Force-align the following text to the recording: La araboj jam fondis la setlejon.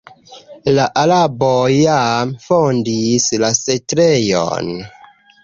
La 0.77 0.85
araboj 1.01 1.67
jam 1.81 2.33
fondis 2.47 3.29
la 3.45 3.53
setlejon. 3.61 4.75